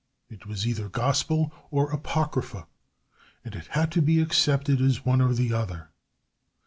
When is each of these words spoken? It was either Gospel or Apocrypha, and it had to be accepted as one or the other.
It 0.31 0.47
was 0.47 0.65
either 0.65 0.89
Gospel 0.89 1.53
or 1.69 1.91
Apocrypha, 1.91 2.65
and 3.45 3.53
it 3.53 3.67
had 3.67 3.91
to 3.91 4.01
be 4.01 4.19
accepted 4.19 4.81
as 4.81 5.05
one 5.05 5.21
or 5.21 5.31
the 5.35 5.53
other. 5.53 5.89